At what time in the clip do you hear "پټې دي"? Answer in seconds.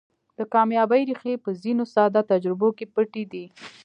2.93-3.45